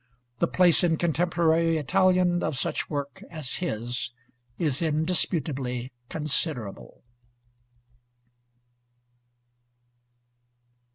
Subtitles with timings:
[0.39, 4.09] The place in contemporary Italian of such work as his
[4.57, 7.03] is indisputably considerable.